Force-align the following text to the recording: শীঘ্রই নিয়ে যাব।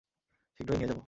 শীঘ্রই 0.59 0.77
নিয়ে 0.77 0.89
যাব। 0.89 0.99